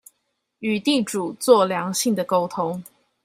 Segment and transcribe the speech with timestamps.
[0.57, 2.83] 與地主做良性的溝通